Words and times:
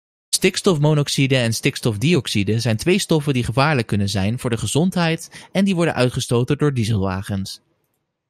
Stikstofmonoxide 0.29 1.35
en 1.37 1.53
stikstofdioxide 1.53 2.59
zijn 2.59 2.77
twee 2.77 2.99
stoffen 2.99 3.33
die 3.33 3.43
gevaarlijk 3.43 3.87
kunnen 3.87 4.09
zijn 4.09 4.39
voor 4.39 4.49
de 4.49 4.57
gezondheid 4.57 5.47
en 5.51 5.65
die 5.65 5.75
worden 5.75 5.93
uitgestoten 5.93 6.57
door 6.57 6.73
dieselwagens. 6.73 7.61